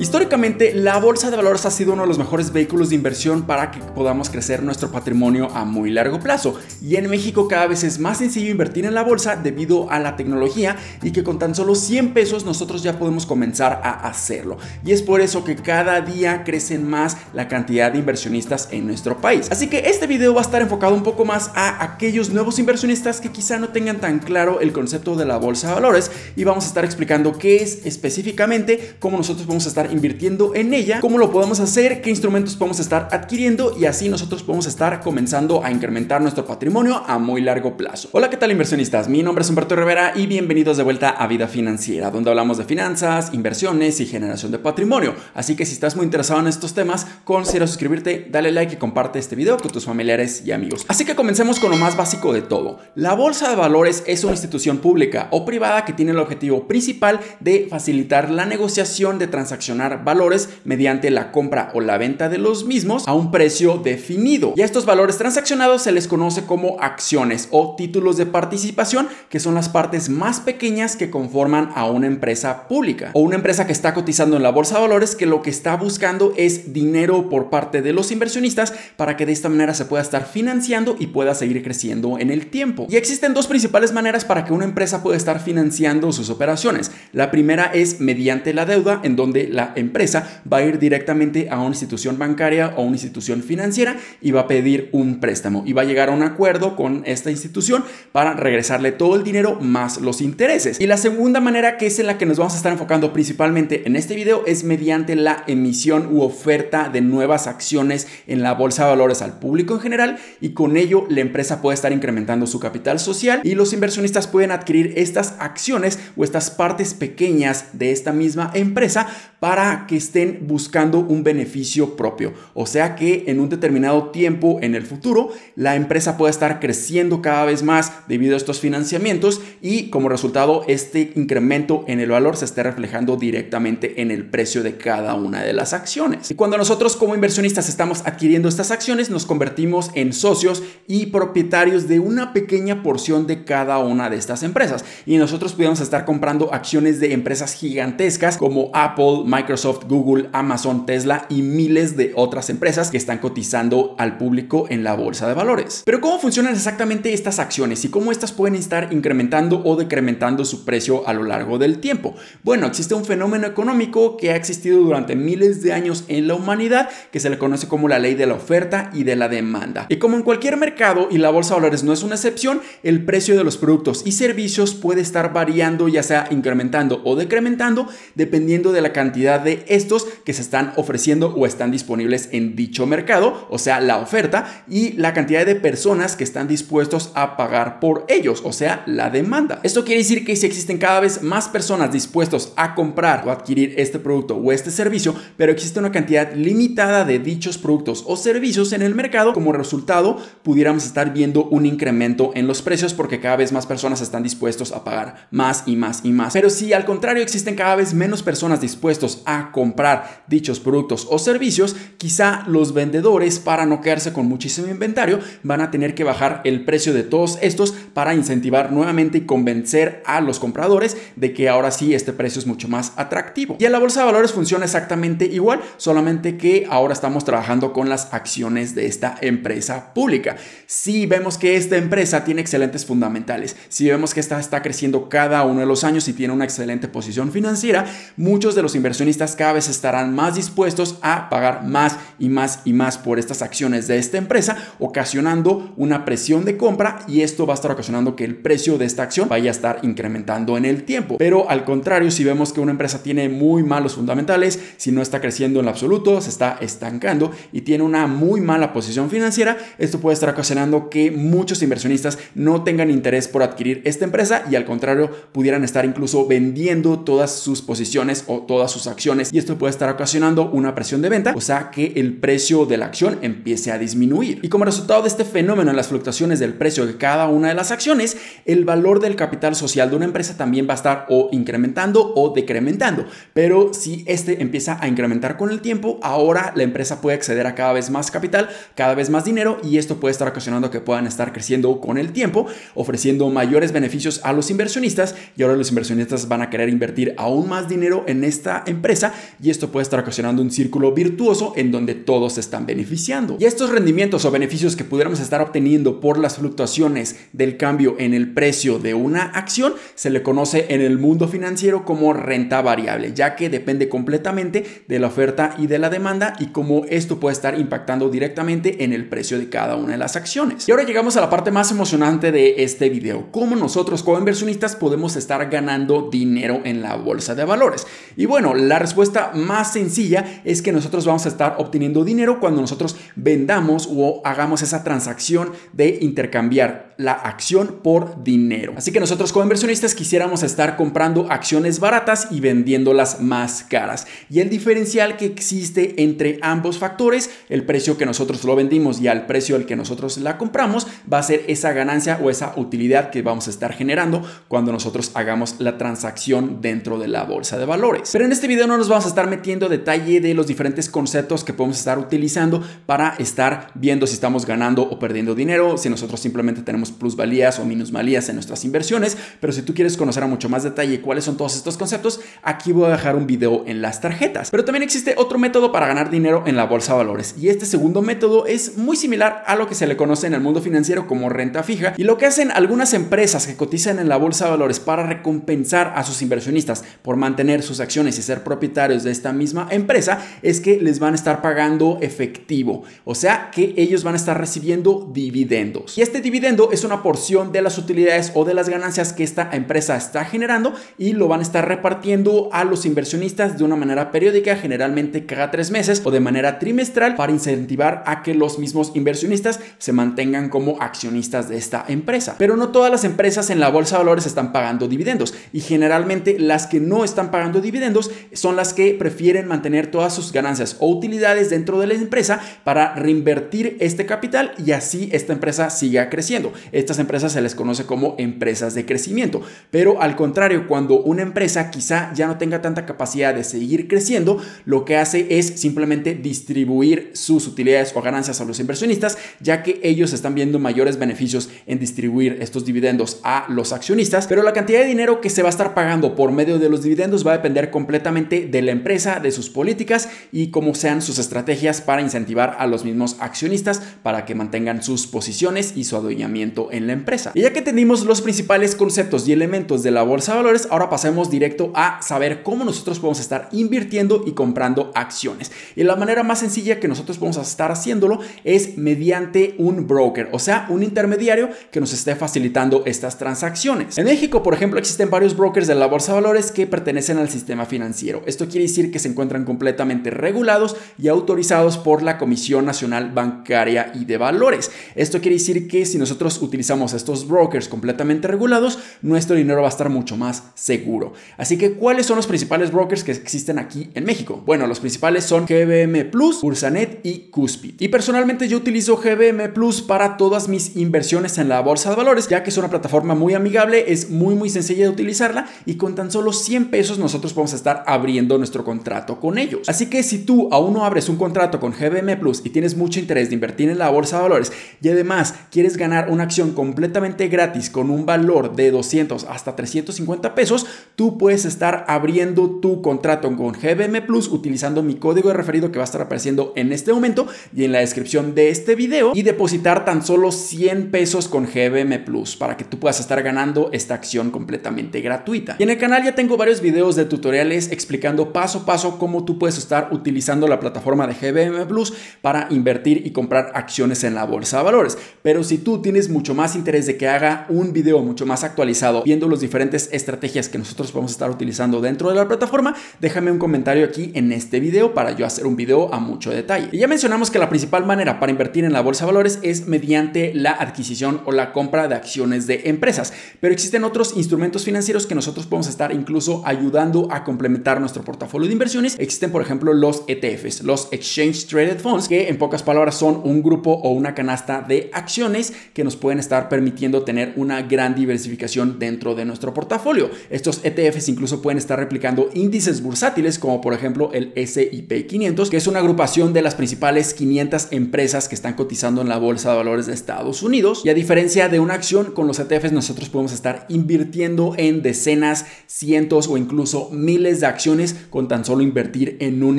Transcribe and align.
Históricamente, 0.00 0.74
la 0.74 0.96
bolsa 1.00 1.28
de 1.28 1.36
valores 1.36 1.66
ha 1.66 1.72
sido 1.72 1.92
uno 1.92 2.02
de 2.02 2.08
los 2.08 2.18
mejores 2.18 2.52
vehículos 2.52 2.90
de 2.90 2.94
inversión 2.94 3.42
para 3.42 3.72
que 3.72 3.80
podamos 3.80 4.30
crecer 4.30 4.62
nuestro 4.62 4.92
patrimonio 4.92 5.48
a 5.52 5.64
muy 5.64 5.90
largo 5.90 6.20
plazo. 6.20 6.54
Y 6.80 6.94
en 6.94 7.10
México 7.10 7.48
cada 7.48 7.66
vez 7.66 7.82
es 7.82 7.98
más 7.98 8.18
sencillo 8.18 8.48
invertir 8.48 8.84
en 8.84 8.94
la 8.94 9.02
bolsa 9.02 9.34
debido 9.34 9.90
a 9.90 9.98
la 9.98 10.14
tecnología 10.14 10.76
y 11.02 11.10
que 11.10 11.24
con 11.24 11.40
tan 11.40 11.52
solo 11.56 11.74
100 11.74 12.14
pesos 12.14 12.44
nosotros 12.44 12.84
ya 12.84 12.96
podemos 12.96 13.26
comenzar 13.26 13.80
a 13.82 13.90
hacerlo. 14.08 14.58
Y 14.84 14.92
es 14.92 15.02
por 15.02 15.20
eso 15.20 15.42
que 15.42 15.56
cada 15.56 16.00
día 16.00 16.44
crecen 16.44 16.88
más 16.88 17.16
la 17.34 17.48
cantidad 17.48 17.90
de 17.90 17.98
inversionistas 17.98 18.68
en 18.70 18.86
nuestro 18.86 19.20
país. 19.20 19.48
Así 19.50 19.66
que 19.66 19.80
este 19.90 20.06
video 20.06 20.32
va 20.32 20.42
a 20.42 20.44
estar 20.44 20.62
enfocado 20.62 20.94
un 20.94 21.02
poco 21.02 21.24
más 21.24 21.50
a 21.56 21.82
aquellos 21.82 22.30
nuevos 22.30 22.60
inversionistas 22.60 23.20
que 23.20 23.32
quizá 23.32 23.58
no 23.58 23.70
tengan 23.70 23.98
tan 23.98 24.20
claro 24.20 24.60
el 24.60 24.72
concepto 24.72 25.16
de 25.16 25.24
la 25.24 25.38
bolsa 25.38 25.66
de 25.66 25.74
valores 25.74 26.12
y 26.36 26.44
vamos 26.44 26.66
a 26.66 26.68
estar 26.68 26.84
explicando 26.84 27.36
qué 27.36 27.64
es 27.64 27.84
específicamente, 27.84 28.94
cómo 29.00 29.16
nosotros 29.16 29.44
vamos 29.48 29.66
a 29.66 29.70
estar 29.70 29.87
invirtiendo 29.90 30.54
en 30.54 30.74
ella, 30.74 31.00
cómo 31.00 31.18
lo 31.18 31.30
podemos 31.30 31.60
hacer, 31.60 32.02
qué 32.02 32.10
instrumentos 32.10 32.56
podemos 32.56 32.80
estar 32.80 33.08
adquiriendo 33.12 33.76
y 33.78 33.86
así 33.86 34.08
nosotros 34.08 34.42
podemos 34.42 34.66
estar 34.66 35.00
comenzando 35.00 35.64
a 35.64 35.70
incrementar 35.70 36.20
nuestro 36.20 36.44
patrimonio 36.44 37.02
a 37.06 37.18
muy 37.18 37.40
largo 37.40 37.76
plazo. 37.76 38.08
Hola, 38.12 38.28
¿qué 38.28 38.36
tal 38.36 38.50
inversionistas? 38.50 39.08
Mi 39.08 39.22
nombre 39.22 39.42
es 39.42 39.48
Humberto 39.48 39.76
Rivera 39.76 40.12
y 40.14 40.26
bienvenidos 40.26 40.76
de 40.76 40.82
vuelta 40.82 41.10
a 41.10 41.26
Vida 41.26 41.48
Financiera, 41.48 42.10
donde 42.10 42.30
hablamos 42.30 42.58
de 42.58 42.64
finanzas, 42.64 43.30
inversiones 43.32 44.00
y 44.00 44.06
generación 44.06 44.52
de 44.52 44.58
patrimonio. 44.58 45.14
Así 45.34 45.56
que 45.56 45.64
si 45.64 45.72
estás 45.72 45.96
muy 45.96 46.04
interesado 46.04 46.40
en 46.40 46.48
estos 46.48 46.74
temas, 46.74 47.06
considera 47.24 47.66
suscribirte, 47.66 48.28
dale 48.30 48.52
like 48.52 48.74
y 48.74 48.78
comparte 48.78 49.18
este 49.18 49.36
video 49.36 49.56
con 49.56 49.70
tus 49.70 49.84
familiares 49.84 50.42
y 50.44 50.52
amigos. 50.52 50.84
Así 50.88 51.04
que 51.04 51.14
comencemos 51.14 51.60
con 51.60 51.70
lo 51.70 51.76
más 51.76 51.96
básico 51.96 52.32
de 52.32 52.42
todo. 52.42 52.78
La 52.94 53.14
Bolsa 53.14 53.48
de 53.48 53.56
Valores 53.56 54.02
es 54.06 54.24
una 54.24 54.32
institución 54.32 54.78
pública 54.78 55.28
o 55.30 55.44
privada 55.44 55.84
que 55.84 55.92
tiene 55.92 56.12
el 56.12 56.18
objetivo 56.18 56.66
principal 56.68 57.20
de 57.40 57.66
facilitar 57.70 58.30
la 58.30 58.44
negociación 58.44 59.18
de 59.18 59.26
transacciones 59.28 59.77
valores 59.78 60.48
mediante 60.64 61.10
la 61.10 61.32
compra 61.32 61.70
o 61.74 61.80
la 61.80 61.98
venta 61.98 62.28
de 62.28 62.38
los 62.38 62.64
mismos 62.64 63.06
a 63.06 63.14
un 63.14 63.30
precio 63.30 63.78
definido. 63.78 64.52
Y 64.56 64.62
a 64.62 64.64
estos 64.64 64.86
valores 64.86 65.18
transaccionados 65.18 65.82
se 65.82 65.92
les 65.92 66.08
conoce 66.08 66.44
como 66.44 66.76
acciones 66.80 67.48
o 67.50 67.74
títulos 67.76 68.16
de 68.16 68.26
participación, 68.26 69.08
que 69.28 69.40
son 69.40 69.54
las 69.54 69.68
partes 69.68 70.08
más 70.08 70.40
pequeñas 70.40 70.96
que 70.96 71.10
conforman 71.10 71.70
a 71.74 71.86
una 71.86 72.06
empresa 72.06 72.68
pública 72.68 73.10
o 73.14 73.20
una 73.20 73.36
empresa 73.36 73.66
que 73.66 73.72
está 73.72 73.94
cotizando 73.94 74.36
en 74.36 74.42
la 74.42 74.50
bolsa 74.50 74.76
de 74.76 74.82
valores 74.82 75.14
que 75.14 75.26
lo 75.26 75.42
que 75.42 75.50
está 75.50 75.76
buscando 75.76 76.32
es 76.36 76.72
dinero 76.72 77.28
por 77.28 77.50
parte 77.50 77.82
de 77.82 77.92
los 77.92 78.10
inversionistas 78.10 78.72
para 78.96 79.16
que 79.16 79.26
de 79.26 79.32
esta 79.32 79.48
manera 79.48 79.74
se 79.74 79.84
pueda 79.84 80.02
estar 80.02 80.26
financiando 80.26 80.96
y 80.98 81.08
pueda 81.08 81.34
seguir 81.34 81.62
creciendo 81.62 82.18
en 82.18 82.30
el 82.30 82.46
tiempo. 82.46 82.86
Y 82.88 82.96
existen 82.96 83.34
dos 83.34 83.46
principales 83.46 83.92
maneras 83.92 84.24
para 84.24 84.44
que 84.44 84.52
una 84.52 84.64
empresa 84.64 85.02
pueda 85.02 85.16
estar 85.16 85.40
financiando 85.40 86.12
sus 86.12 86.30
operaciones. 86.30 86.90
La 87.12 87.30
primera 87.30 87.66
es 87.66 88.00
mediante 88.00 88.54
la 88.54 88.64
deuda, 88.64 89.00
en 89.02 89.16
donde 89.16 89.48
la 89.48 89.67
empresa 89.76 90.42
va 90.50 90.58
a 90.58 90.62
ir 90.62 90.78
directamente 90.78 91.48
a 91.50 91.58
una 91.58 91.68
institución 91.68 92.18
bancaria 92.18 92.74
o 92.76 92.82
una 92.82 92.96
institución 92.96 93.42
financiera 93.42 93.96
y 94.20 94.30
va 94.30 94.42
a 94.42 94.48
pedir 94.48 94.88
un 94.92 95.20
préstamo 95.20 95.62
y 95.66 95.72
va 95.72 95.82
a 95.82 95.84
llegar 95.84 96.08
a 96.08 96.12
un 96.12 96.22
acuerdo 96.22 96.76
con 96.76 97.02
esta 97.06 97.30
institución 97.30 97.84
para 98.12 98.34
regresarle 98.34 98.92
todo 98.92 99.16
el 99.16 99.24
dinero 99.24 99.58
más 99.60 100.00
los 100.00 100.20
intereses. 100.20 100.80
Y 100.80 100.86
la 100.86 100.96
segunda 100.96 101.40
manera 101.40 101.76
que 101.76 101.86
es 101.86 101.98
en 101.98 102.06
la 102.06 102.18
que 102.18 102.26
nos 102.26 102.38
vamos 102.38 102.54
a 102.54 102.56
estar 102.56 102.72
enfocando 102.72 103.12
principalmente 103.12 103.86
en 103.86 103.96
este 103.96 104.14
video 104.14 104.44
es 104.46 104.64
mediante 104.64 105.16
la 105.16 105.44
emisión 105.46 106.08
u 106.14 106.22
oferta 106.22 106.88
de 106.88 107.00
nuevas 107.00 107.46
acciones 107.46 108.06
en 108.26 108.42
la 108.42 108.54
bolsa 108.54 108.84
de 108.84 108.90
valores 108.90 109.22
al 109.22 109.38
público 109.38 109.74
en 109.74 109.80
general 109.80 110.18
y 110.40 110.50
con 110.50 110.76
ello 110.76 111.06
la 111.08 111.20
empresa 111.20 111.60
puede 111.60 111.74
estar 111.74 111.92
incrementando 111.92 112.46
su 112.46 112.60
capital 112.60 112.98
social 112.98 113.40
y 113.44 113.54
los 113.54 113.72
inversionistas 113.72 114.26
pueden 114.26 114.50
adquirir 114.50 114.92
estas 114.96 115.34
acciones 115.38 115.98
o 116.16 116.24
estas 116.24 116.50
partes 116.50 116.94
pequeñas 116.94 117.66
de 117.72 117.92
esta 117.92 118.12
misma 118.12 118.50
empresa 118.54 119.06
para 119.40 119.86
que 119.86 119.96
estén 119.96 120.46
buscando 120.46 120.98
un 120.98 121.22
beneficio 121.22 121.96
propio. 121.96 122.32
O 122.54 122.66
sea 122.66 122.96
que 122.96 123.24
en 123.28 123.40
un 123.40 123.48
determinado 123.48 124.10
tiempo 124.10 124.58
en 124.62 124.74
el 124.74 124.84
futuro, 124.84 125.30
la 125.54 125.76
empresa 125.76 126.16
puede 126.16 126.30
estar 126.30 126.60
creciendo 126.60 127.22
cada 127.22 127.44
vez 127.44 127.62
más 127.62 127.92
debido 128.08 128.34
a 128.34 128.36
estos 128.36 128.60
financiamientos 128.60 129.40
y 129.62 129.90
como 129.90 130.08
resultado 130.08 130.64
este 130.66 131.12
incremento 131.14 131.84
en 131.86 132.00
el 132.00 132.10
valor 132.10 132.36
se 132.36 132.44
esté 132.44 132.62
reflejando 132.62 133.16
directamente 133.16 134.00
en 134.02 134.10
el 134.10 134.26
precio 134.26 134.62
de 134.62 134.76
cada 134.76 135.14
una 135.14 135.42
de 135.42 135.52
las 135.52 135.72
acciones. 135.72 136.30
Y 136.30 136.34
cuando 136.34 136.58
nosotros 136.58 136.96
como 136.96 137.14
inversionistas 137.14 137.68
estamos 137.68 138.02
adquiriendo 138.04 138.48
estas 138.48 138.70
acciones, 138.70 139.10
nos 139.10 139.26
convertimos 139.26 139.90
en 139.94 140.12
socios 140.12 140.62
y 140.86 141.06
propietarios 141.06 141.88
de 141.88 142.00
una 142.00 142.32
pequeña 142.32 142.82
porción 142.82 143.26
de 143.26 143.44
cada 143.44 143.78
una 143.78 144.10
de 144.10 144.16
estas 144.16 144.42
empresas. 144.42 144.84
Y 145.06 145.16
nosotros 145.16 145.52
podemos 145.52 145.80
estar 145.80 146.04
comprando 146.04 146.52
acciones 146.52 147.00
de 147.00 147.12
empresas 147.12 147.54
gigantescas 147.54 148.36
como 148.36 148.70
Apple, 148.74 149.24
Microsoft, 149.28 149.84
Google, 149.88 150.28
Amazon, 150.32 150.86
Tesla 150.86 151.26
y 151.28 151.42
miles 151.42 151.96
de 151.96 152.12
otras 152.16 152.50
empresas 152.50 152.90
que 152.90 152.96
están 152.96 153.18
cotizando 153.18 153.94
al 153.98 154.16
público 154.16 154.66
en 154.70 154.84
la 154.84 154.94
bolsa 154.94 155.28
de 155.28 155.34
valores. 155.34 155.82
Pero 155.84 156.00
¿cómo 156.00 156.18
funcionan 156.18 156.54
exactamente 156.54 157.12
estas 157.12 157.38
acciones 157.38 157.84
y 157.84 157.90
cómo 157.90 158.10
estas 158.10 158.32
pueden 158.32 158.54
estar 158.54 158.92
incrementando 158.92 159.62
o 159.64 159.76
decrementando 159.76 160.44
su 160.44 160.64
precio 160.64 161.06
a 161.06 161.12
lo 161.12 161.24
largo 161.24 161.58
del 161.58 161.78
tiempo? 161.78 162.14
Bueno, 162.42 162.66
existe 162.66 162.94
un 162.94 163.04
fenómeno 163.04 163.46
económico 163.46 164.16
que 164.16 164.30
ha 164.30 164.36
existido 164.36 164.78
durante 164.78 165.14
miles 165.14 165.62
de 165.62 165.72
años 165.72 166.04
en 166.08 166.26
la 166.26 166.34
humanidad 166.34 166.88
que 167.12 167.20
se 167.20 167.30
le 167.30 167.38
conoce 167.38 167.68
como 167.68 167.88
la 167.88 167.98
ley 167.98 168.14
de 168.14 168.26
la 168.26 168.34
oferta 168.34 168.90
y 168.94 169.04
de 169.04 169.16
la 169.16 169.28
demanda. 169.28 169.86
Y 169.88 169.96
como 169.96 170.16
en 170.16 170.22
cualquier 170.22 170.56
mercado 170.56 171.08
y 171.10 171.18
la 171.18 171.30
bolsa 171.30 171.54
de 171.54 171.60
valores 171.60 171.84
no 171.84 171.92
es 171.92 172.02
una 172.02 172.14
excepción, 172.14 172.60
el 172.82 173.04
precio 173.04 173.36
de 173.36 173.44
los 173.44 173.56
productos 173.56 174.02
y 174.06 174.12
servicios 174.12 174.74
puede 174.74 175.02
estar 175.02 175.32
variando 175.32 175.88
ya 175.88 176.02
sea 176.02 176.26
incrementando 176.30 177.02
o 177.04 177.16
decrementando 177.16 177.88
dependiendo 178.14 178.72
de 178.72 178.80
la 178.80 178.92
cantidad 178.92 179.17
de 179.18 179.64
estos 179.68 180.06
que 180.24 180.32
se 180.32 180.42
están 180.42 180.72
ofreciendo 180.76 181.34
o 181.34 181.46
están 181.46 181.70
disponibles 181.70 182.28
en 182.32 182.54
dicho 182.54 182.86
mercado, 182.86 183.46
o 183.50 183.58
sea, 183.58 183.80
la 183.80 183.98
oferta 183.98 184.64
y 184.68 184.92
la 184.92 185.12
cantidad 185.12 185.44
de 185.44 185.56
personas 185.56 186.16
que 186.16 186.24
están 186.24 186.48
dispuestos 186.48 187.10
a 187.14 187.36
pagar 187.36 187.80
por 187.80 188.04
ellos, 188.08 188.42
o 188.44 188.52
sea, 188.52 188.82
la 188.86 189.10
demanda. 189.10 189.60
Esto 189.62 189.84
quiere 189.84 190.02
decir 190.02 190.24
que 190.24 190.36
si 190.36 190.46
existen 190.46 190.78
cada 190.78 191.00
vez 191.00 191.22
más 191.22 191.48
personas 191.48 191.92
dispuestos 191.92 192.52
a 192.56 192.74
comprar 192.74 193.26
o 193.26 193.30
adquirir 193.30 193.74
este 193.76 193.98
producto 193.98 194.36
o 194.36 194.52
este 194.52 194.70
servicio, 194.70 195.14
pero 195.36 195.52
existe 195.52 195.78
una 195.80 195.92
cantidad 195.92 196.32
limitada 196.34 197.04
de 197.04 197.18
dichos 197.18 197.58
productos 197.58 198.04
o 198.06 198.16
servicios 198.16 198.72
en 198.72 198.82
el 198.82 198.94
mercado, 198.94 199.32
como 199.32 199.52
resultado 199.52 200.18
pudiéramos 200.42 200.84
estar 200.84 201.12
viendo 201.12 201.44
un 201.46 201.66
incremento 201.66 202.32
en 202.34 202.46
los 202.46 202.62
precios 202.62 202.94
porque 202.94 203.20
cada 203.20 203.36
vez 203.36 203.52
más 203.52 203.66
personas 203.66 204.00
están 204.00 204.22
dispuestos 204.22 204.72
a 204.72 204.84
pagar 204.84 205.28
más 205.30 205.64
y 205.66 205.76
más 205.76 206.00
y 206.04 206.12
más. 206.12 206.32
Pero 206.32 206.50
si 206.50 206.72
al 206.72 206.84
contrario 206.84 207.22
existen 207.22 207.54
cada 207.54 207.76
vez 207.76 207.94
menos 207.94 208.22
personas 208.22 208.60
dispuestos 208.60 209.07
a 209.24 209.50
comprar 209.52 210.24
dichos 210.28 210.60
productos 210.60 211.06
o 211.10 211.18
servicios, 211.18 211.76
quizá 211.96 212.44
los 212.46 212.74
vendedores, 212.74 213.38
para 213.38 213.66
no 213.66 213.80
quedarse 213.80 214.12
con 214.12 214.26
muchísimo 214.26 214.68
inventario, 214.68 215.20
van 215.42 215.60
a 215.60 215.70
tener 215.70 215.94
que 215.94 216.04
bajar 216.04 216.42
el 216.44 216.64
precio 216.64 216.92
de 216.92 217.02
todos 217.02 217.38
estos 217.40 217.72
para 217.72 218.14
incentivar 218.14 218.72
nuevamente 218.72 219.18
y 219.18 219.20
convencer 219.22 220.02
a 220.04 220.20
los 220.20 220.38
compradores 220.38 220.96
de 221.16 221.32
que 221.32 221.48
ahora 221.48 221.70
sí 221.70 221.94
este 221.94 222.12
precio 222.12 222.38
es 222.38 222.46
mucho 222.46 222.68
más 222.68 222.92
atractivo. 222.96 223.56
Y 223.58 223.64
en 223.64 223.72
la 223.72 223.78
bolsa 223.78 224.00
de 224.00 224.06
valores 224.06 224.32
funciona 224.32 224.64
exactamente 224.64 225.24
igual, 225.24 225.60
solamente 225.76 226.36
que 226.36 226.66
ahora 226.68 226.92
estamos 226.92 227.24
trabajando 227.24 227.72
con 227.72 227.88
las 227.88 228.12
acciones 228.12 228.74
de 228.74 228.86
esta 228.86 229.16
empresa 229.20 229.94
pública. 229.94 230.36
Si 230.66 231.06
vemos 231.06 231.38
que 231.38 231.56
esta 231.56 231.76
empresa 231.76 232.24
tiene 232.24 232.40
excelentes 232.40 232.84
fundamentales, 232.84 233.56
si 233.68 233.88
vemos 233.88 234.14
que 234.14 234.20
esta 234.20 234.38
está 234.38 234.62
creciendo 234.62 235.08
cada 235.08 235.44
uno 235.44 235.60
de 235.60 235.66
los 235.66 235.84
años 235.84 236.08
y 236.08 236.12
tiene 236.12 236.34
una 236.34 236.44
excelente 236.44 236.88
posición 236.88 237.32
financiera, 237.32 237.86
muchos 238.16 238.54
de 238.54 238.62
los 238.62 238.74
inversores 238.74 238.97
inversionistas 238.98 239.36
cada 239.36 239.52
vez 239.52 239.68
estarán 239.68 240.12
más 240.12 240.34
dispuestos 240.34 240.98
a 241.02 241.28
pagar 241.28 241.64
más 241.64 241.96
y 242.18 242.28
más 242.28 242.62
y 242.64 242.72
más 242.72 242.98
por 242.98 243.20
estas 243.20 243.42
acciones 243.42 243.86
de 243.86 243.96
esta 243.96 244.18
empresa, 244.18 244.56
ocasionando 244.80 245.72
una 245.76 246.04
presión 246.04 246.44
de 246.44 246.56
compra 246.56 247.04
y 247.06 247.20
esto 247.20 247.46
va 247.46 247.52
a 247.52 247.54
estar 247.54 247.70
ocasionando 247.70 248.16
que 248.16 248.24
el 248.24 248.34
precio 248.34 248.76
de 248.76 248.86
esta 248.86 249.04
acción 249.04 249.28
vaya 249.28 249.50
a 249.50 249.52
estar 249.52 249.78
incrementando 249.82 250.56
en 250.56 250.64
el 250.64 250.82
tiempo. 250.82 251.16
Pero 251.16 251.48
al 251.48 251.64
contrario, 251.64 252.10
si 252.10 252.24
vemos 252.24 252.52
que 252.52 252.60
una 252.60 252.72
empresa 252.72 253.00
tiene 253.00 253.28
muy 253.28 253.62
malos 253.62 253.94
fundamentales, 253.94 254.58
si 254.78 254.90
no 254.90 255.00
está 255.00 255.20
creciendo 255.20 255.60
en 255.60 255.68
absoluto, 255.68 256.20
se 256.20 256.30
está 256.30 256.58
estancando 256.60 257.30
y 257.52 257.60
tiene 257.60 257.84
una 257.84 258.08
muy 258.08 258.40
mala 258.40 258.72
posición 258.72 259.10
financiera, 259.10 259.58
esto 259.78 260.00
puede 260.00 260.14
estar 260.14 260.30
ocasionando 260.30 260.90
que 260.90 261.12
muchos 261.12 261.62
inversionistas 261.62 262.18
no 262.34 262.64
tengan 262.64 262.90
interés 262.90 263.28
por 263.28 263.44
adquirir 263.44 263.80
esta 263.84 264.04
empresa 264.04 264.42
y 264.50 264.56
al 264.56 264.64
contrario 264.64 265.08
pudieran 265.30 265.62
estar 265.62 265.84
incluso 265.84 266.26
vendiendo 266.26 266.98
todas 266.98 267.30
sus 267.30 267.62
posiciones 267.62 268.24
o 268.26 268.38
todas 268.40 268.72
sus 268.72 268.87
acciones 268.88 269.32
y 269.32 269.38
esto 269.38 269.58
puede 269.58 269.70
estar 269.70 269.88
ocasionando 269.88 270.50
una 270.50 270.74
presión 270.74 271.02
de 271.02 271.08
venta, 271.08 271.32
o 271.36 271.40
sea 271.40 271.70
que 271.70 271.92
el 271.96 272.16
precio 272.16 272.66
de 272.66 272.76
la 272.76 272.86
acción 272.86 273.18
empiece 273.22 273.70
a 273.70 273.78
disminuir. 273.78 274.40
Y 274.42 274.48
como 274.48 274.64
resultado 274.64 275.02
de 275.02 275.08
este 275.08 275.24
fenómeno 275.24 275.70
en 275.70 275.76
las 275.76 275.88
fluctuaciones 275.88 276.38
del 276.38 276.54
precio 276.54 276.86
de 276.86 276.96
cada 276.96 277.28
una 277.28 277.48
de 277.48 277.54
las 277.54 277.70
acciones, 277.70 278.16
el 278.44 278.64
valor 278.64 279.00
del 279.00 279.16
capital 279.16 279.54
social 279.54 279.90
de 279.90 279.96
una 279.96 280.04
empresa 280.04 280.36
también 280.36 280.66
va 280.68 280.72
a 280.72 280.76
estar 280.76 281.06
o 281.08 281.28
incrementando 281.32 282.12
o 282.14 282.32
decrementando. 282.34 283.06
Pero 283.34 283.72
si 283.74 284.04
este 284.06 284.42
empieza 284.42 284.78
a 284.80 284.88
incrementar 284.88 285.36
con 285.36 285.50
el 285.50 285.60
tiempo, 285.60 285.98
ahora 286.02 286.52
la 286.56 286.62
empresa 286.62 287.00
puede 287.00 287.16
acceder 287.16 287.46
a 287.46 287.54
cada 287.54 287.72
vez 287.72 287.90
más 287.90 288.10
capital, 288.10 288.48
cada 288.74 288.94
vez 288.94 289.10
más 289.10 289.24
dinero 289.24 289.58
y 289.62 289.78
esto 289.78 290.00
puede 290.00 290.12
estar 290.12 290.28
ocasionando 290.28 290.70
que 290.70 290.80
puedan 290.80 291.06
estar 291.06 291.32
creciendo 291.32 291.80
con 291.80 291.98
el 291.98 292.12
tiempo, 292.12 292.46
ofreciendo 292.74 293.28
mayores 293.28 293.72
beneficios 293.72 294.20
a 294.24 294.32
los 294.32 294.50
inversionistas 294.50 295.14
y 295.36 295.42
ahora 295.42 295.56
los 295.56 295.70
inversionistas 295.70 296.28
van 296.28 296.42
a 296.42 296.50
querer 296.50 296.68
invertir 296.68 297.14
aún 297.16 297.48
más 297.48 297.68
dinero 297.68 298.04
en 298.06 298.24
esta 298.24 298.62
empresa 298.66 298.77
empresa 298.78 299.12
y 299.42 299.50
esto 299.50 299.70
puede 299.70 299.82
estar 299.82 300.00
ocasionando 300.00 300.40
un 300.40 300.50
círculo 300.50 300.92
virtuoso 300.92 301.52
en 301.56 301.70
donde 301.70 301.94
todos 301.94 302.34
se 302.34 302.40
están 302.40 302.66
beneficiando. 302.66 303.36
Y 303.38 303.44
estos 303.44 303.70
rendimientos 303.70 304.24
o 304.24 304.30
beneficios 304.30 304.76
que 304.76 304.84
pudiéramos 304.84 305.20
estar 305.20 305.40
obteniendo 305.40 306.00
por 306.00 306.18
las 306.18 306.36
fluctuaciones 306.36 307.16
del 307.32 307.56
cambio 307.56 307.96
en 307.98 308.14
el 308.14 308.32
precio 308.32 308.78
de 308.78 308.94
una 308.94 309.22
acción 309.22 309.74
se 309.94 310.10
le 310.10 310.22
conoce 310.22 310.66
en 310.70 310.80
el 310.80 310.98
mundo 310.98 311.28
financiero 311.28 311.84
como 311.84 312.12
renta 312.12 312.62
variable, 312.62 313.12
ya 313.14 313.36
que 313.36 313.50
depende 313.50 313.88
completamente 313.88 314.64
de 314.86 314.98
la 314.98 315.08
oferta 315.08 315.54
y 315.58 315.66
de 315.66 315.78
la 315.78 315.90
demanda 315.90 316.34
y 316.38 316.46
cómo 316.46 316.84
esto 316.88 317.20
puede 317.20 317.34
estar 317.34 317.58
impactando 317.58 318.08
directamente 318.08 318.84
en 318.84 318.92
el 318.92 319.08
precio 319.08 319.38
de 319.38 319.48
cada 319.48 319.76
una 319.76 319.92
de 319.92 319.98
las 319.98 320.16
acciones. 320.16 320.68
Y 320.68 320.70
ahora 320.70 320.84
llegamos 320.84 321.16
a 321.16 321.20
la 321.20 321.30
parte 321.30 321.50
más 321.50 321.70
emocionante 321.70 322.32
de 322.32 322.62
este 322.62 322.88
video, 322.88 323.28
cómo 323.30 323.56
nosotros 323.56 324.02
como 324.02 324.18
inversionistas 324.18 324.76
podemos 324.76 325.16
estar 325.16 325.48
ganando 325.50 326.08
dinero 326.10 326.60
en 326.64 326.82
la 326.82 326.96
bolsa 326.96 327.34
de 327.34 327.44
valores. 327.44 327.86
Y 328.16 328.26
bueno, 328.26 328.54
la 328.68 328.78
respuesta 328.78 329.32
más 329.34 329.72
sencilla 329.72 330.42
es 330.44 330.62
que 330.62 330.72
nosotros 330.72 331.06
vamos 331.06 331.26
a 331.26 331.28
estar 331.28 331.56
obteniendo 331.58 332.04
dinero 332.04 332.40
cuando 332.40 332.60
nosotros 332.60 332.96
vendamos 333.16 333.88
o 333.90 334.20
hagamos 334.24 334.62
esa 334.62 334.84
transacción 334.84 335.52
de 335.72 335.98
intercambiar 336.00 336.87
la 336.98 337.12
acción 337.12 337.76
por 337.84 338.24
dinero. 338.24 338.74
Así 338.76 338.90
que 338.90 338.98
nosotros 338.98 339.32
como 339.32 339.44
inversionistas 339.44 339.94
quisiéramos 339.94 340.42
estar 340.42 340.76
comprando 340.76 341.30
acciones 341.30 341.78
baratas 341.78 342.26
y 342.32 342.40
vendiéndolas 342.40 343.20
más 343.20 343.62
caras. 343.62 344.08
Y 344.28 344.40
el 344.40 344.50
diferencial 344.50 345.16
que 345.16 345.26
existe 345.26 346.02
entre 346.02 346.40
ambos 346.42 346.78
factores, 346.78 347.30
el 347.48 347.64
precio 347.64 347.96
que 347.96 348.04
nosotros 348.04 348.42
lo 348.42 348.56
vendimos 348.56 349.00
y 349.00 349.06
al 349.06 349.26
precio 349.26 349.54
al 349.54 349.64
que 349.64 349.76
nosotros 349.76 350.18
la 350.18 350.38
compramos, 350.38 350.88
va 351.10 351.20
a 351.20 351.22
ser 351.22 351.44
esa 351.46 351.72
ganancia 351.72 352.18
o 352.20 352.30
esa 352.30 352.52
utilidad 352.56 353.10
que 353.10 353.22
vamos 353.22 353.46
a 353.46 353.50
estar 353.50 353.72
generando 353.72 354.24
cuando 354.48 354.72
nosotros 354.72 355.12
hagamos 355.14 355.60
la 355.60 355.78
transacción 355.78 356.60
dentro 356.60 356.98
de 356.98 357.06
la 357.06 357.22
bolsa 357.22 357.58
de 357.58 357.64
valores. 357.64 358.10
Pero 358.12 358.24
en 358.24 358.32
este 358.32 358.48
video 358.48 358.66
no 358.66 358.76
nos 358.76 358.88
vamos 358.88 359.04
a 359.04 359.08
estar 359.08 359.28
metiendo 359.28 359.68
detalle 359.68 360.20
de 360.20 360.34
los 360.34 360.48
diferentes 360.48 360.88
conceptos 360.88 361.44
que 361.44 361.52
podemos 361.52 361.78
estar 361.78 361.96
utilizando 361.96 362.60
para 362.86 363.14
estar 363.20 363.70
viendo 363.76 364.08
si 364.08 364.14
estamos 364.14 364.46
ganando 364.46 364.82
o 364.82 364.98
perdiendo 364.98 365.36
dinero, 365.36 365.78
si 365.78 365.88
nosotros 365.88 366.18
simplemente 366.18 366.62
tenemos 366.88 366.92
plusvalías 366.92 367.58
o 367.58 367.64
minusvalías 367.64 368.28
en 368.28 368.36
nuestras 368.36 368.64
inversiones, 368.64 369.16
pero 369.40 369.52
si 369.52 369.62
tú 369.62 369.74
quieres 369.74 369.96
conocer 369.96 370.22
a 370.22 370.26
mucho 370.26 370.48
más 370.48 370.62
detalle 370.62 371.00
cuáles 371.00 371.24
son 371.24 371.36
todos 371.36 371.56
estos 371.56 371.76
conceptos, 371.76 372.20
aquí 372.42 372.72
voy 372.72 372.86
a 372.86 372.92
dejar 372.92 373.16
un 373.16 373.26
video 373.26 373.64
en 373.66 373.82
las 373.82 374.00
tarjetas. 374.00 374.50
Pero 374.50 374.64
también 374.64 374.82
existe 374.82 375.14
otro 375.16 375.38
método 375.38 375.72
para 375.72 375.86
ganar 375.86 376.10
dinero 376.10 376.44
en 376.46 376.56
la 376.56 376.64
bolsa 376.64 376.92
de 376.92 376.98
valores 376.98 377.34
y 377.38 377.48
este 377.48 377.66
segundo 377.66 378.02
método 378.02 378.46
es 378.46 378.76
muy 378.76 378.96
similar 378.96 379.42
a 379.46 379.56
lo 379.56 379.68
que 379.68 379.74
se 379.74 379.86
le 379.86 379.96
conoce 379.96 380.26
en 380.26 380.34
el 380.34 380.40
mundo 380.40 380.60
financiero 380.60 381.06
como 381.06 381.28
renta 381.28 381.62
fija 381.62 381.94
y 381.96 382.04
lo 382.04 382.18
que 382.18 382.26
hacen 382.26 382.50
algunas 382.50 382.94
empresas 382.94 383.46
que 383.46 383.56
cotizan 383.56 383.98
en 383.98 384.08
la 384.08 384.16
bolsa 384.16 384.46
de 384.46 384.52
valores 384.52 384.80
para 384.80 385.04
recompensar 385.04 385.92
a 385.96 386.04
sus 386.04 386.22
inversionistas 386.22 386.84
por 387.02 387.16
mantener 387.16 387.62
sus 387.62 387.80
acciones 387.80 388.18
y 388.18 388.22
ser 388.22 388.44
propietarios 388.44 389.04
de 389.04 389.10
esta 389.10 389.32
misma 389.32 389.68
empresa 389.70 390.24
es 390.42 390.60
que 390.60 390.80
les 390.80 390.98
van 390.98 391.12
a 391.12 391.16
estar 391.16 391.42
pagando 391.42 391.98
efectivo, 392.00 392.84
o 393.04 393.14
sea 393.14 393.50
que 393.50 393.74
ellos 393.76 394.04
van 394.04 394.14
a 394.14 394.16
estar 394.16 394.38
recibiendo 394.38 395.08
dividendos. 395.12 395.96
Y 395.96 396.02
este 396.02 396.20
dividendo 396.20 396.70
es 396.72 396.77
es 396.78 396.84
una 396.84 397.02
porción 397.02 397.50
de 397.52 397.60
las 397.60 397.76
utilidades 397.76 398.32
o 398.34 398.44
de 398.44 398.54
las 398.54 398.68
ganancias 398.68 399.12
que 399.12 399.24
esta 399.24 399.50
empresa 399.52 399.96
está 399.96 400.24
generando 400.24 400.74
y 400.96 401.12
lo 401.12 401.28
van 401.28 401.40
a 401.40 401.42
estar 401.42 401.66
repartiendo 401.66 402.48
a 402.52 402.64
los 402.64 402.86
inversionistas 402.86 403.58
de 403.58 403.64
una 403.64 403.76
manera 403.76 404.10
periódica, 404.10 404.56
generalmente 404.56 405.26
cada 405.26 405.50
tres 405.50 405.70
meses 405.70 406.02
o 406.04 406.10
de 406.10 406.20
manera 406.20 406.58
trimestral 406.58 407.16
para 407.16 407.32
incentivar 407.32 408.04
a 408.06 408.22
que 408.22 408.34
los 408.34 408.58
mismos 408.58 408.92
inversionistas 408.94 409.60
se 409.78 409.92
mantengan 409.92 410.48
como 410.48 410.80
accionistas 410.80 411.48
de 411.48 411.56
esta 411.56 411.84
empresa. 411.88 412.36
Pero 412.38 412.56
no 412.56 412.68
todas 412.68 412.90
las 412.90 413.04
empresas 413.04 413.50
en 413.50 413.60
la 413.60 413.70
bolsa 413.70 413.96
de 413.96 414.04
valores 414.04 414.26
están 414.26 414.52
pagando 414.52 414.86
dividendos 414.86 415.34
y 415.52 415.60
generalmente 415.60 416.38
las 416.38 416.66
que 416.66 416.80
no 416.80 417.04
están 417.04 417.30
pagando 417.30 417.60
dividendos 417.60 418.10
son 418.32 418.54
las 418.56 418.72
que 418.72 418.94
prefieren 418.94 419.48
mantener 419.48 419.90
todas 419.90 420.14
sus 420.14 420.32
ganancias 420.32 420.76
o 420.78 420.88
utilidades 420.88 421.50
dentro 421.50 421.80
de 421.80 421.88
la 421.88 421.94
empresa 421.94 422.40
para 422.64 422.94
reinvertir 422.94 423.76
este 423.80 424.06
capital 424.06 424.52
y 424.64 424.72
así 424.72 425.08
esta 425.12 425.32
empresa 425.32 425.70
siga 425.70 426.08
creciendo. 426.08 426.52
Estas 426.72 426.98
empresas 426.98 427.32
se 427.32 427.40
les 427.40 427.54
conoce 427.54 427.84
como 427.84 428.14
empresas 428.18 428.74
de 428.74 428.86
crecimiento. 428.86 429.42
Pero 429.70 430.00
al 430.02 430.16
contrario, 430.16 430.66
cuando 430.66 431.00
una 431.02 431.22
empresa 431.22 431.70
quizá 431.70 432.12
ya 432.14 432.26
no 432.26 432.38
tenga 432.38 432.62
tanta 432.62 432.86
capacidad 432.86 433.34
de 433.34 433.44
seguir 433.44 433.88
creciendo, 433.88 434.40
lo 434.64 434.84
que 434.84 434.96
hace 434.96 435.38
es 435.38 435.46
simplemente 435.60 436.14
distribuir 436.14 437.10
sus 437.14 437.46
utilidades 437.46 437.92
o 437.94 438.02
ganancias 438.02 438.40
a 438.40 438.44
los 438.44 438.60
inversionistas, 438.60 439.18
ya 439.40 439.62
que 439.62 439.80
ellos 439.82 440.12
están 440.12 440.34
viendo 440.34 440.58
mayores 440.58 440.98
beneficios 440.98 441.50
en 441.66 441.78
distribuir 441.78 442.38
estos 442.40 442.64
dividendos 442.64 443.20
a 443.24 443.46
los 443.48 443.72
accionistas. 443.72 444.26
Pero 444.26 444.42
la 444.42 444.52
cantidad 444.52 444.80
de 444.80 444.86
dinero 444.86 445.20
que 445.20 445.30
se 445.30 445.42
va 445.42 445.48
a 445.48 445.50
estar 445.50 445.74
pagando 445.74 446.14
por 446.14 446.32
medio 446.32 446.58
de 446.58 446.68
los 446.68 446.82
dividendos 446.82 447.26
va 447.26 447.32
a 447.32 447.36
depender 447.36 447.70
completamente 447.70 448.46
de 448.46 448.62
la 448.62 448.72
empresa, 448.72 449.20
de 449.20 449.30
sus 449.30 449.50
políticas 449.50 450.08
y 450.32 450.48
cómo 450.48 450.74
sean 450.74 451.02
sus 451.02 451.18
estrategias 451.18 451.80
para 451.80 452.02
incentivar 452.02 452.56
a 452.58 452.66
los 452.66 452.84
mismos 452.84 453.16
accionistas 453.20 453.80
para 454.02 454.24
que 454.24 454.34
mantengan 454.34 454.82
sus 454.82 455.06
posiciones 455.06 455.72
y 455.76 455.84
su 455.84 455.96
adueñamiento 455.96 456.57
en 456.72 456.86
la 456.86 456.92
empresa. 456.92 457.30
Y 457.34 457.42
ya 457.42 457.52
que 457.52 457.62
tenemos 457.62 458.04
los 458.04 458.20
principales 458.20 458.74
conceptos 458.74 459.26
y 459.28 459.32
elementos 459.32 459.82
de 459.82 459.90
la 459.90 460.02
bolsa 460.02 460.32
de 460.32 460.38
valores, 460.38 460.68
ahora 460.70 460.90
pasemos 460.90 461.30
directo 461.30 461.70
a 461.74 462.00
saber 462.02 462.42
cómo 462.42 462.64
nosotros 462.64 462.98
podemos 462.98 463.20
estar 463.20 463.48
invirtiendo 463.52 464.24
y 464.26 464.32
comprando 464.32 464.90
acciones. 464.94 465.52
Y 465.76 465.84
la 465.84 465.96
manera 465.96 466.22
más 466.22 466.40
sencilla 466.40 466.80
que 466.80 466.88
nosotros 466.88 467.18
podemos 467.18 467.36
estar 467.38 467.70
haciéndolo 467.70 468.20
es 468.44 468.76
mediante 468.76 469.54
un 469.58 469.86
broker, 469.86 470.28
o 470.32 470.38
sea, 470.38 470.66
un 470.68 470.82
intermediario 470.82 471.50
que 471.70 471.80
nos 471.80 471.92
esté 471.92 472.16
facilitando 472.16 472.82
estas 472.86 473.18
transacciones. 473.18 473.98
En 473.98 474.04
México, 474.04 474.42
por 474.42 474.54
ejemplo, 474.54 474.78
existen 474.78 475.10
varios 475.10 475.36
brokers 475.36 475.66
de 475.66 475.74
la 475.74 475.86
bolsa 475.86 476.12
de 476.12 476.20
valores 476.20 476.52
que 476.52 476.66
pertenecen 476.66 477.18
al 477.18 477.28
sistema 477.28 477.66
financiero. 477.66 478.22
Esto 478.26 478.48
quiere 478.48 478.66
decir 478.66 478.90
que 478.90 478.98
se 478.98 479.08
encuentran 479.08 479.44
completamente 479.44 480.10
regulados 480.10 480.76
y 480.98 481.08
autorizados 481.08 481.78
por 481.78 482.02
la 482.02 482.18
Comisión 482.18 482.64
Nacional 482.64 483.10
Bancaria 483.12 483.92
y 483.94 484.04
de 484.04 484.16
Valores. 484.16 484.70
Esto 484.94 485.20
quiere 485.20 485.36
decir 485.36 485.68
que 485.68 485.86
si 485.86 485.98
nosotros 485.98 486.37
utilizamos 486.42 486.92
estos 486.92 487.26
brokers 487.28 487.68
completamente 487.68 488.28
regulados, 488.28 488.78
nuestro 489.02 489.36
dinero 489.36 489.60
va 489.60 489.68
a 489.68 489.70
estar 489.70 489.88
mucho 489.88 490.16
más 490.16 490.44
seguro. 490.54 491.12
Así 491.36 491.58
que, 491.58 491.72
¿cuáles 491.72 492.06
son 492.06 492.16
los 492.16 492.26
principales 492.26 492.72
brokers 492.72 493.04
que 493.04 493.12
existen 493.12 493.58
aquí 493.58 493.90
en 493.94 494.04
México? 494.04 494.42
Bueno, 494.44 494.66
los 494.66 494.80
principales 494.80 495.24
son 495.24 495.46
GBM 495.46 496.10
Plus, 496.10 496.40
Bursanet 496.40 497.00
y 497.04 497.30
Cuspid. 497.30 497.74
Y 497.80 497.88
personalmente 497.88 498.48
yo 498.48 498.56
utilizo 498.56 498.96
GBM 498.96 499.52
Plus 499.52 499.82
para 499.82 500.16
todas 500.16 500.48
mis 500.48 500.76
inversiones 500.76 501.38
en 501.38 501.48
la 501.48 501.60
bolsa 501.60 501.90
de 501.90 501.96
valores, 501.96 502.28
ya 502.28 502.42
que 502.42 502.50
es 502.50 502.58
una 502.58 502.70
plataforma 502.70 503.14
muy 503.14 503.34
amigable, 503.34 503.92
es 503.92 504.10
muy 504.10 504.34
muy 504.34 504.50
sencilla 504.50 504.84
de 504.84 504.90
utilizarla 504.90 505.46
y 505.66 505.74
con 505.74 505.94
tan 505.94 506.10
solo 506.10 506.32
100 506.32 506.70
pesos 506.70 506.98
nosotros 506.98 507.32
podemos 507.32 507.52
estar 507.52 507.84
abriendo 507.86 508.38
nuestro 508.38 508.64
contrato 508.64 509.20
con 509.20 509.38
ellos. 509.38 509.68
Así 509.68 509.86
que 509.86 510.02
si 510.02 510.18
tú 510.18 510.48
aún 510.52 510.74
no 510.74 510.84
abres 510.84 511.08
un 511.08 511.16
contrato 511.16 511.60
con 511.60 511.72
GBM 511.72 512.18
Plus 512.18 512.42
y 512.44 512.50
tienes 512.50 512.76
mucho 512.76 513.00
interés 513.00 513.28
de 513.28 513.34
invertir 513.34 513.68
en 513.68 513.78
la 513.78 513.90
bolsa 513.90 514.16
de 514.16 514.22
valores 514.22 514.52
y 514.80 514.88
además 514.88 515.34
quieres 515.50 515.76
ganar 515.76 516.10
una 516.10 516.27
acción 516.28 516.52
completamente 516.52 517.28
gratis 517.28 517.70
con 517.70 517.90
un 517.90 518.06
valor 518.06 518.54
de 518.54 518.70
200 518.70 519.24
hasta 519.24 519.56
350 519.56 520.34
pesos, 520.34 520.66
tú 520.94 521.18
puedes 521.18 521.44
estar 521.44 521.84
abriendo 521.88 522.60
tu 522.60 522.82
contrato 522.82 523.34
con 523.36 523.52
GBM 523.52 524.06
Plus 524.06 524.28
utilizando 524.28 524.82
mi 524.82 524.96
código 524.96 525.28
de 525.28 525.34
referido 525.34 525.72
que 525.72 525.78
va 525.78 525.84
a 525.84 525.86
estar 525.86 526.02
apareciendo 526.02 526.52
en 526.54 526.72
este 526.72 526.92
momento 526.92 527.26
y 527.54 527.64
en 527.64 527.72
la 527.72 527.80
descripción 527.80 528.34
de 528.34 528.50
este 528.50 528.74
video 528.74 529.12
y 529.14 529.22
depositar 529.22 529.84
tan 529.84 530.04
solo 530.04 530.30
100 530.30 530.90
pesos 530.90 531.28
con 531.28 531.46
GBM 531.46 532.04
Plus 532.04 532.36
para 532.36 532.56
que 532.56 532.64
tú 532.64 532.78
puedas 532.78 533.00
estar 533.00 533.22
ganando 533.22 533.70
esta 533.72 533.94
acción 533.94 534.30
completamente 534.30 535.00
gratuita. 535.00 535.56
Y 535.58 535.62
en 535.62 535.70
el 535.70 535.78
canal 535.78 536.04
ya 536.04 536.14
tengo 536.14 536.36
varios 536.36 536.60
videos 536.60 536.94
de 536.94 537.06
tutoriales 537.06 537.72
explicando 537.72 538.32
paso 538.32 538.60
a 538.60 538.66
paso 538.66 538.98
cómo 538.98 539.24
tú 539.24 539.38
puedes 539.38 539.58
estar 539.58 539.88
utilizando 539.92 540.46
la 540.46 540.60
plataforma 540.60 541.06
de 541.06 541.14
GBM 541.14 541.66
Plus 541.66 541.92
para 542.20 542.48
invertir 542.50 543.06
y 543.06 543.12
comprar 543.12 543.52
acciones 543.54 544.04
en 544.04 544.14
la 544.14 544.24
bolsa 544.24 544.58
de 544.58 544.64
valores. 544.64 544.98
Pero 545.22 545.42
si 545.42 545.58
tú 545.58 545.80
tienes 545.80 546.10
mucho 546.18 546.34
más 546.34 546.56
interés 546.56 546.84
de 546.86 546.96
que 546.96 547.06
haga 547.06 547.46
un 547.48 547.72
video 547.72 548.00
mucho 548.00 548.26
más 548.26 548.42
actualizado 548.42 549.04
viendo 549.04 549.28
las 549.28 549.38
diferentes 549.38 549.88
estrategias 549.92 550.48
que 550.48 550.58
nosotros 550.58 550.92
vamos 550.92 551.12
a 551.12 551.14
estar 551.14 551.30
utilizando 551.30 551.80
dentro 551.80 552.08
de 552.08 552.16
la 552.16 552.26
plataforma, 552.26 552.74
déjame 553.00 553.30
un 553.30 553.38
comentario 553.38 553.84
aquí 553.84 554.10
en 554.16 554.32
este 554.32 554.58
video 554.58 554.94
para 554.94 555.12
yo 555.12 555.24
hacer 555.24 555.46
un 555.46 555.54
video 555.54 555.94
a 555.94 556.00
mucho 556.00 556.32
detalle. 556.32 556.70
Y 556.72 556.78
ya 556.78 556.88
mencionamos 556.88 557.30
que 557.30 557.38
la 557.38 557.48
principal 557.48 557.86
manera 557.86 558.18
para 558.18 558.32
invertir 558.32 558.64
en 558.64 558.72
la 558.72 558.80
bolsa 558.80 559.04
de 559.04 559.12
valores 559.12 559.38
es 559.42 559.68
mediante 559.68 560.34
la 560.34 560.50
adquisición 560.50 561.20
o 561.24 561.30
la 561.30 561.52
compra 561.52 561.86
de 561.86 561.94
acciones 561.94 562.48
de 562.48 562.62
empresas, 562.64 563.12
pero 563.38 563.54
existen 563.54 563.84
otros 563.84 564.16
instrumentos 564.16 564.64
financieros 564.64 565.06
que 565.06 565.14
nosotros 565.14 565.46
podemos 565.46 565.68
estar 565.68 565.92
incluso 565.92 566.42
ayudando 566.44 567.06
a 567.12 567.22
complementar 567.22 567.78
nuestro 567.78 568.02
portafolio 568.02 568.48
de 568.48 568.54
inversiones. 568.54 568.96
Existen, 568.98 569.30
por 569.30 569.42
ejemplo, 569.42 569.72
los 569.72 570.02
ETFs, 570.08 570.64
los 570.64 570.88
Exchange 570.90 571.46
Traded 571.46 571.78
Funds, 571.78 572.08
que 572.08 572.28
en 572.28 572.38
pocas 572.38 572.64
palabras 572.64 572.96
son 572.96 573.20
un 573.22 573.40
grupo 573.40 573.70
o 573.70 573.92
una 573.92 574.16
canasta 574.16 574.62
de 574.62 574.90
acciones 574.92 575.52
que 575.74 575.84
nos 575.84 575.94
pueden 575.94 576.07
pueden 576.08 576.20
estar 576.20 576.48
permitiendo 576.48 577.02
tener 577.02 577.34
una 577.36 577.60
gran 577.60 577.94
diversificación 577.94 578.78
dentro 578.78 579.14
de 579.14 579.26
nuestro 579.26 579.52
portafolio. 579.52 580.08
Estos 580.30 580.62
ETFs 580.64 581.10
incluso 581.10 581.42
pueden 581.42 581.58
estar 581.58 581.78
replicando 581.78 582.30
índices 582.32 582.82
bursátiles 582.82 583.38
como 583.38 583.60
por 583.60 583.74
ejemplo 583.74 584.10
el 584.14 584.32
SIP 584.34 585.06
500, 585.06 585.50
que 585.50 585.58
es 585.58 585.66
una 585.66 585.80
agrupación 585.80 586.32
de 586.32 586.40
las 586.40 586.54
principales 586.54 587.12
500 587.12 587.68
empresas 587.72 588.26
que 588.26 588.34
están 588.34 588.54
cotizando 588.54 589.02
en 589.02 589.10
la 589.10 589.18
bolsa 589.18 589.50
de 589.50 589.58
valores 589.58 589.84
de 589.84 589.92
Estados 589.92 590.42
Unidos. 590.42 590.80
Y 590.82 590.88
a 590.88 590.94
diferencia 590.94 591.50
de 591.50 591.60
una 591.60 591.74
acción, 591.74 592.12
con 592.12 592.26
los 592.26 592.38
ETFs 592.38 592.72
nosotros 592.72 593.10
podemos 593.10 593.32
estar 593.32 593.66
invirtiendo 593.68 594.54
en 594.56 594.80
decenas, 594.80 595.44
cientos 595.66 596.26
o 596.26 596.38
incluso 596.38 596.88
miles 596.90 597.40
de 597.40 597.46
acciones 597.48 597.94
con 598.08 598.28
tan 598.28 598.46
solo 598.46 598.62
invertir 598.62 599.18
en 599.20 599.42
un 599.42 599.58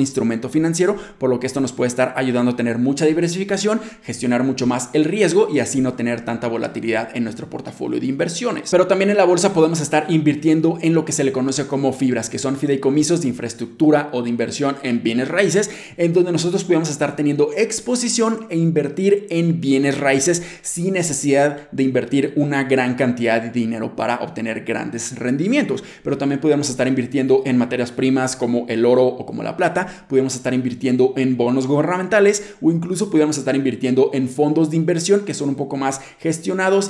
instrumento 0.00 0.48
financiero, 0.48 0.96
por 1.18 1.30
lo 1.30 1.38
que 1.38 1.46
esto 1.46 1.60
nos 1.60 1.70
puede 1.70 1.86
estar 1.86 2.12
ayudando 2.16 2.50
a 2.50 2.56
tener 2.56 2.78
mucha 2.78 3.06
diversificación, 3.06 3.80
gestionar 4.02 4.42
mucho 4.42 4.66
más 4.66 4.90
el 4.94 5.04
riesgo 5.04 5.48
y 5.48 5.60
así 5.60 5.80
no 5.80 5.92
tener 5.92 6.24
volatilidad 6.48 7.10
en 7.14 7.24
nuestro 7.24 7.48
portafolio 7.48 8.00
de 8.00 8.06
inversiones. 8.06 8.70
Pero 8.70 8.86
también 8.86 9.10
en 9.10 9.16
la 9.16 9.24
bolsa 9.24 9.52
podemos 9.52 9.80
estar 9.80 10.06
invirtiendo 10.08 10.78
en 10.80 10.94
lo 10.94 11.04
que 11.04 11.12
se 11.12 11.24
le 11.24 11.32
conoce 11.32 11.66
como 11.66 11.92
fibras, 11.92 12.30
que 12.30 12.38
son 12.38 12.56
fideicomisos 12.56 13.22
de 13.22 13.28
infraestructura 13.28 14.10
o 14.12 14.22
de 14.22 14.30
inversión 14.30 14.76
en 14.82 15.02
bienes 15.02 15.28
raíces, 15.28 15.70
en 15.96 16.12
donde 16.12 16.32
nosotros 16.32 16.64
podemos 16.64 16.90
estar 16.90 17.16
teniendo 17.16 17.50
exposición 17.56 18.46
e 18.50 18.56
invertir 18.56 19.26
en 19.30 19.60
bienes 19.60 19.98
raíces 19.98 20.42
sin 20.62 20.94
necesidad 20.94 21.70
de 21.70 21.82
invertir 21.82 22.32
una 22.36 22.64
gran 22.64 22.94
cantidad 22.94 23.42
de 23.42 23.50
dinero 23.50 23.96
para 23.96 24.16
obtener 24.16 24.64
grandes 24.64 25.18
rendimientos. 25.18 25.84
Pero 26.02 26.18
también 26.18 26.40
podemos 26.40 26.70
estar 26.70 26.88
invirtiendo 26.88 27.42
en 27.44 27.58
materias 27.58 27.92
primas 27.92 28.36
como 28.36 28.66
el 28.68 28.84
oro 28.84 29.06
o 29.06 29.26
como 29.26 29.42
la 29.42 29.56
plata, 29.56 30.06
podemos 30.08 30.34
estar 30.34 30.54
invirtiendo 30.54 31.14
en 31.16 31.36
bonos 31.36 31.66
gubernamentales 31.66 32.54
o 32.60 32.70
incluso 32.70 33.10
podemos 33.10 33.38
estar 33.38 33.56
invirtiendo 33.56 34.10
en 34.12 34.28
fondos 34.28 34.70
de 34.70 34.76
inversión 34.76 35.24
que 35.24 35.34
son 35.34 35.48
un 35.48 35.54
poco 35.54 35.76
más 35.76 36.00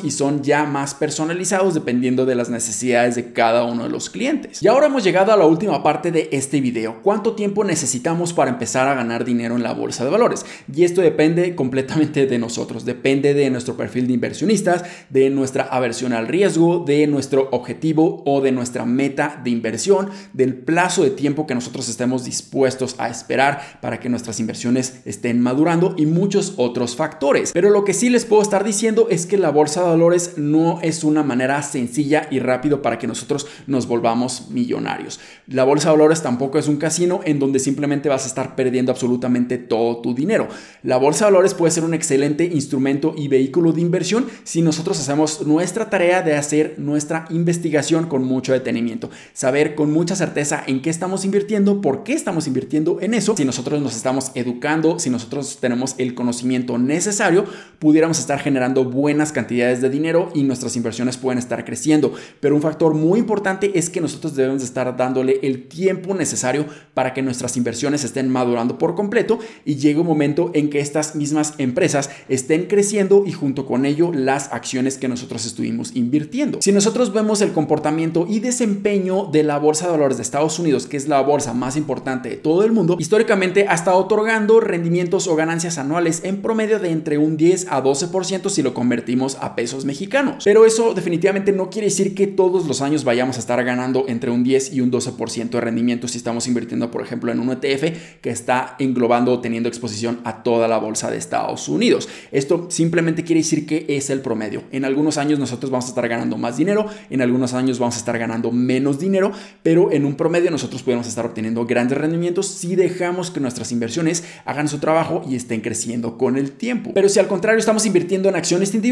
y 0.02 0.10
son 0.10 0.42
ya 0.42 0.64
más 0.64 0.94
personalizados 0.94 1.74
dependiendo 1.74 2.26
de 2.26 2.34
las 2.34 2.50
necesidades 2.50 3.14
de 3.14 3.32
cada 3.32 3.64
uno 3.64 3.84
de 3.84 3.88
los 3.88 4.10
clientes. 4.10 4.62
Y 4.62 4.68
ahora 4.68 4.86
hemos 4.86 5.02
llegado 5.02 5.32
a 5.32 5.36
la 5.36 5.46
última 5.46 5.82
parte 5.82 6.12
de 6.12 6.28
este 6.32 6.60
video. 6.60 7.00
¿Cuánto 7.02 7.34
tiempo 7.34 7.64
necesitamos 7.64 8.32
para 8.32 8.50
empezar 8.50 8.86
a 8.88 8.94
ganar 8.94 9.24
dinero 9.24 9.56
en 9.56 9.62
la 9.62 9.72
bolsa 9.72 10.04
de 10.04 10.10
valores? 10.10 10.44
Y 10.72 10.84
esto 10.84 11.00
depende 11.00 11.54
completamente 11.54 12.26
de 12.26 12.38
nosotros, 12.38 12.84
depende 12.84 13.32
de 13.34 13.50
nuestro 13.50 13.76
perfil 13.76 14.06
de 14.06 14.12
inversionistas, 14.12 14.84
de 15.08 15.30
nuestra 15.30 15.64
aversión 15.64 16.12
al 16.12 16.28
riesgo, 16.28 16.84
de 16.86 17.06
nuestro 17.06 17.48
objetivo 17.52 18.22
o 18.26 18.40
de 18.40 18.52
nuestra 18.52 18.84
meta 18.84 19.40
de 19.42 19.50
inversión, 19.50 20.10
del 20.32 20.54
plazo 20.54 21.02
de 21.02 21.10
tiempo 21.10 21.46
que 21.46 21.54
nosotros 21.54 21.88
estemos 21.88 22.24
dispuestos 22.24 22.94
a 22.98 23.08
esperar 23.08 23.78
para 23.80 24.00
que 24.00 24.08
nuestras 24.08 24.38
inversiones 24.38 25.00
estén 25.04 25.40
madurando 25.40 25.94
y 25.96 26.06
muchos 26.06 26.54
otros 26.56 26.94
factores. 26.96 27.52
Pero 27.52 27.70
lo 27.70 27.84
que 27.84 27.94
sí 27.94 28.10
les 28.10 28.24
puedo 28.24 28.42
estar 28.42 28.64
diciendo 28.64 29.08
es 29.10 29.26
que 29.30 29.38
la 29.38 29.50
bolsa 29.50 29.80
de 29.80 29.88
valores 29.88 30.34
no 30.36 30.80
es 30.82 31.04
una 31.04 31.22
manera 31.22 31.62
sencilla 31.62 32.26
y 32.30 32.40
rápido 32.40 32.82
para 32.82 32.98
que 32.98 33.06
nosotros 33.06 33.46
nos 33.66 33.86
volvamos 33.86 34.50
millonarios. 34.50 35.20
La 35.46 35.64
bolsa 35.64 35.88
de 35.88 35.96
valores 35.96 36.20
tampoco 36.20 36.58
es 36.58 36.66
un 36.66 36.76
casino 36.76 37.20
en 37.24 37.38
donde 37.38 37.60
simplemente 37.60 38.08
vas 38.08 38.24
a 38.24 38.26
estar 38.26 38.56
perdiendo 38.56 38.90
absolutamente 38.90 39.56
todo 39.56 39.98
tu 40.02 40.14
dinero. 40.14 40.48
La 40.82 40.96
bolsa 40.96 41.24
de 41.24 41.30
valores 41.30 41.54
puede 41.54 41.70
ser 41.70 41.84
un 41.84 41.94
excelente 41.94 42.44
instrumento 42.44 43.14
y 43.16 43.28
vehículo 43.28 43.72
de 43.72 43.80
inversión 43.80 44.26
si 44.42 44.62
nosotros 44.62 44.98
hacemos 44.98 45.46
nuestra 45.46 45.88
tarea 45.88 46.22
de 46.22 46.34
hacer 46.34 46.74
nuestra 46.78 47.26
investigación 47.30 48.06
con 48.06 48.24
mucho 48.24 48.52
detenimiento, 48.52 49.10
saber 49.32 49.76
con 49.76 49.92
mucha 49.92 50.16
certeza 50.16 50.64
en 50.66 50.82
qué 50.82 50.90
estamos 50.90 51.24
invirtiendo, 51.24 51.80
por 51.80 52.02
qué 52.02 52.14
estamos 52.14 52.48
invirtiendo 52.48 52.98
en 53.00 53.14
eso, 53.14 53.36
si 53.36 53.44
nosotros 53.44 53.80
nos 53.80 53.94
estamos 53.94 54.32
educando, 54.34 54.98
si 54.98 55.08
nosotros 55.08 55.58
tenemos 55.60 55.94
el 55.98 56.14
conocimiento 56.14 56.78
necesario, 56.78 57.44
pudiéramos 57.78 58.18
estar 58.18 58.40
generando 58.40 58.84
buenas 58.84 59.19
cantidades 59.28 59.82
de 59.82 59.90
dinero 59.90 60.30
y 60.34 60.42
nuestras 60.42 60.74
inversiones 60.76 61.18
pueden 61.18 61.38
estar 61.38 61.64
creciendo. 61.64 62.12
Pero 62.40 62.54
un 62.56 62.62
factor 62.62 62.94
muy 62.94 63.18
importante 63.20 63.78
es 63.78 63.90
que 63.90 64.00
nosotros 64.00 64.34
debemos 64.34 64.62
estar 64.62 64.96
dándole 64.96 65.38
el 65.42 65.68
tiempo 65.68 66.14
necesario 66.14 66.64
para 66.94 67.12
que 67.12 67.22
nuestras 67.22 67.56
inversiones 67.56 68.02
estén 68.04 68.30
madurando 68.30 68.78
por 68.78 68.94
completo 68.94 69.38
y 69.64 69.76
llegue 69.76 70.00
un 70.00 70.06
momento 70.06 70.50
en 70.54 70.70
que 70.70 70.80
estas 70.80 71.14
mismas 71.14 71.54
empresas 71.58 72.10
estén 72.28 72.66
creciendo 72.66 73.24
y 73.26 73.32
junto 73.32 73.66
con 73.66 73.84
ello 73.84 74.10
las 74.12 74.52
acciones 74.52 74.96
que 74.96 75.08
nosotros 75.08 75.44
estuvimos 75.44 75.94
invirtiendo. 75.94 76.58
Si 76.62 76.72
nosotros 76.72 77.12
vemos 77.12 77.42
el 77.42 77.52
comportamiento 77.52 78.26
y 78.28 78.40
desempeño 78.40 79.26
de 79.26 79.42
la 79.42 79.58
bolsa 79.58 79.86
de 79.86 79.92
valores 79.92 80.16
de 80.16 80.22
Estados 80.22 80.58
Unidos, 80.58 80.86
que 80.86 80.96
es 80.96 81.08
la 81.08 81.20
bolsa 81.20 81.52
más 81.52 81.76
importante 81.76 82.30
de 82.30 82.36
todo 82.36 82.64
el 82.64 82.72
mundo, 82.72 82.96
históricamente 82.98 83.66
ha 83.68 83.74
estado 83.74 83.98
otorgando 83.98 84.60
rendimientos 84.60 85.26
o 85.26 85.36
ganancias 85.36 85.78
anuales 85.78 86.22
en 86.24 86.42
promedio 86.42 86.78
de 86.78 86.90
entre 86.90 87.18
un 87.18 87.36
10 87.36 87.66
a 87.70 87.82
12% 87.82 88.48
si 88.48 88.62
lo 88.62 88.74
convertimos 88.74 89.09
a 89.40 89.54
pesos 89.56 89.84
mexicanos. 89.84 90.44
Pero 90.44 90.64
eso 90.64 90.94
definitivamente 90.94 91.52
no 91.52 91.68
quiere 91.68 91.88
decir 91.88 92.14
que 92.14 92.26
todos 92.26 92.66
los 92.66 92.80
años 92.80 93.04
vayamos 93.04 93.36
a 93.36 93.40
estar 93.40 93.62
ganando 93.64 94.04
entre 94.08 94.30
un 94.30 94.44
10 94.44 94.74
y 94.74 94.80
un 94.80 94.90
12% 94.90 95.50
de 95.50 95.60
rendimiento 95.60 96.08
si 96.08 96.18
estamos 96.18 96.46
invirtiendo, 96.46 96.90
por 96.90 97.02
ejemplo, 97.02 97.32
en 97.32 97.40
un 97.40 97.50
ETF 97.50 98.20
que 98.20 98.30
está 98.30 98.76
englobando 98.78 99.32
o 99.32 99.40
teniendo 99.40 99.68
exposición 99.68 100.20
a 100.24 100.42
toda 100.42 100.68
la 100.68 100.78
bolsa 100.78 101.10
de 101.10 101.18
Estados 101.18 101.68
Unidos. 101.68 102.08
Esto 102.30 102.66
simplemente 102.70 103.24
quiere 103.24 103.40
decir 103.40 103.66
que 103.66 103.84
es 103.88 104.10
el 104.10 104.20
promedio. 104.20 104.62
En 104.70 104.84
algunos 104.84 105.18
años 105.18 105.38
nosotros 105.38 105.70
vamos 105.70 105.86
a 105.86 105.88
estar 105.88 106.08
ganando 106.08 106.36
más 106.36 106.56
dinero, 106.56 106.86
en 107.10 107.22
algunos 107.22 107.52
años 107.54 107.78
vamos 107.78 107.96
a 107.96 107.98
estar 107.98 108.18
ganando 108.18 108.52
menos 108.52 108.98
dinero, 108.98 109.32
pero 109.62 109.92
en 109.92 110.04
un 110.04 110.14
promedio 110.14 110.50
nosotros 110.50 110.82
podemos 110.82 111.06
estar 111.06 111.26
obteniendo 111.26 111.66
grandes 111.66 111.98
rendimientos 111.98 112.46
si 112.46 112.76
dejamos 112.76 113.30
que 113.30 113.40
nuestras 113.40 113.72
inversiones 113.72 114.24
hagan 114.44 114.68
su 114.68 114.78
trabajo 114.78 115.22
y 115.28 115.36
estén 115.36 115.60
creciendo 115.60 116.16
con 116.16 116.36
el 116.36 116.52
tiempo. 116.52 116.92
Pero 116.94 117.08
si 117.08 117.18
al 117.18 117.28
contrario 117.28 117.58
estamos 117.58 117.86
invirtiendo 117.86 118.28
en 118.28 118.36
acciones 118.36 118.74
individuales, 118.74 118.89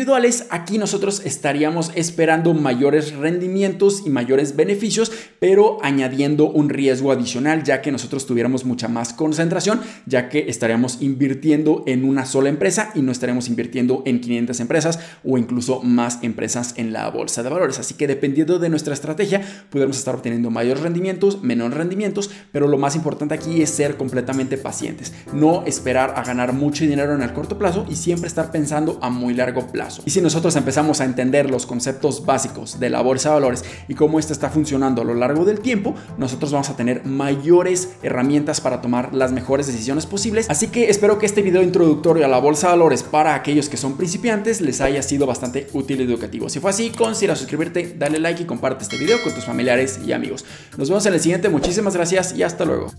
aquí 0.51 0.79
nosotros 0.79 1.23
estaríamos 1.25 1.91
esperando 1.95 2.55
mayores 2.55 3.15
rendimientos 3.15 4.03
y 4.07 4.11
mayores 4.11 4.55
beneficios, 4.55 5.11
pero 5.41 5.79
añadiendo 5.83 6.51
un 6.51 6.69
riesgo 6.69 7.11
adicional, 7.11 7.65
ya 7.65 7.83
que 7.83 7.91
nosotros 7.91 8.27
tuviéramos 8.27 8.65
mucha 8.65 8.89
más 8.89 9.13
concentración, 9.13 9.81
ya 10.07 10.29
que 10.29 10.49
estaríamos 10.49 10.99
invirtiendo 11.01 11.83
en 11.87 12.05
una 12.05 12.27
sola 12.27 12.49
empresa 12.49 12.91
y 12.95 13.03
no 13.03 13.13
estaremos 13.13 13.49
invirtiendo 13.49 14.03
en 14.07 14.21
500 14.21 14.61
empresas 14.61 14.99
o 15.25 15.37
incluso 15.37 15.83
más 15.83 16.21
empresas 16.23 16.75
en 16.77 16.93
la 16.93 17.09
bolsa 17.11 17.43
de 17.43 17.51
valores. 17.51 17.79
Así 17.79 17.95
que 17.95 18.07
dependiendo 18.07 18.59
de 18.59 18.69
nuestra 18.69 18.95
estrategia, 18.95 19.41
podemos 19.71 19.99
estar 19.99 20.15
obteniendo 20.15 20.51
mayores 20.51 20.83
rendimientos, 20.83 21.43
menores 21.43 21.77
rendimientos, 21.77 22.31
pero 22.53 22.69
lo 22.69 22.79
más 22.79 22.95
importante 22.95 23.35
aquí 23.35 23.63
es 23.63 23.71
ser 23.71 23.97
completamente 23.97 24.59
pacientes, 24.59 25.13
no 25.33 25.65
esperar 25.67 26.15
a 26.17 26.23
ganar 26.23 26.53
mucho 26.53 26.85
dinero 26.85 27.15
en 27.15 27.23
el 27.23 27.33
corto 27.33 27.59
plazo 27.59 27.85
y 27.89 27.97
siempre 27.97 28.29
estar 28.29 28.51
pensando 28.51 28.99
a 29.03 29.11
muy 29.11 29.35
largo 29.35 29.67
Y 30.05 30.11
si 30.11 30.21
nosotros 30.21 30.55
empezamos 30.57 31.01
a 31.01 31.05
entender 31.05 31.51
los 31.51 31.67
conceptos 31.67 32.25
básicos 32.25 32.81
de 32.81 32.91
la 32.91 33.01
bolsa 33.01 33.31
de 33.31 33.35
valores 33.35 33.65
y 33.89 33.95
cómo 33.95 34.19
esta 34.19 34.33
está 34.33 34.51
funcionando 34.51 35.03
a 35.03 35.05
lo 35.05 35.15
largo 35.15 35.45
del 35.45 35.61
tiempo, 35.61 35.95
nosotros 36.17 36.53
vamos 36.53 36.71
a 36.71 36.77
tener 36.77 37.05
mayores 37.05 37.91
herramientas 38.03 38.61
para 38.61 38.81
tomar 38.81 39.15
las 39.15 39.33
mejores 39.33 39.67
decisiones 39.67 40.07
posibles. 40.07 40.49
Así 40.51 40.69
que 40.69 40.91
espero 40.91 41.19
que 41.19 41.27
este 41.27 41.43
video 41.43 41.63
introductorio 41.63 42.25
a 42.25 42.29
la 42.29 42.39
bolsa 42.39 42.69
de 42.69 42.73
valores 42.73 43.03
para 43.03 43.35
aquellos 43.35 43.69
que 43.69 43.77
son 43.77 43.97
principiantes 43.97 44.61
les 44.61 44.81
haya 44.81 45.03
sido 45.03 45.27
bastante 45.27 45.69
útil 45.73 46.01
y 46.01 46.05
educativo. 46.05 46.49
Si 46.49 46.61
fue 46.61 46.71
así, 46.71 46.91
considera 46.91 47.37
suscribirte, 47.37 47.95
dale 47.99 48.19
like 48.19 48.43
y 48.43 48.47
comparte 48.47 48.85
este 48.85 48.97
video 48.97 49.23
con 49.23 49.35
tus 49.35 49.45
familiares 49.45 50.01
y 50.05 50.13
amigos. 50.13 50.45
Nos 50.77 50.89
vemos 50.89 51.07
en 51.07 51.15
el 51.15 51.21
siguiente, 51.21 51.49
muchísimas 51.49 51.95
gracias 51.95 52.35
y 52.35 52.43
hasta 52.43 52.65
luego. 52.65 52.93